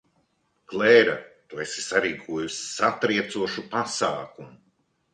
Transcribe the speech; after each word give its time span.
Klēra, 0.71 1.13
tu 1.51 1.61
esi 1.67 1.85
sarīkojusi 1.89 2.59
satriecošu 2.73 3.69
pasākumu. 3.79 4.55